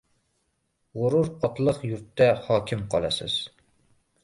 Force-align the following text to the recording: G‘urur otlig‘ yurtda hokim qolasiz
G‘urur 0.99 1.29
otlig‘ 1.49 1.83
yurtda 1.91 2.31
hokim 2.49 2.83
qolasiz 2.95 3.39